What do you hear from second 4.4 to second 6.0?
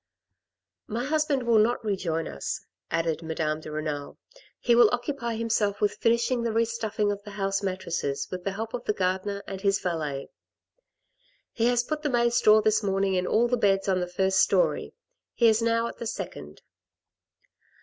"he will occupy himself with